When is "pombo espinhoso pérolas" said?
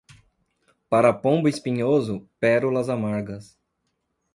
1.21-2.89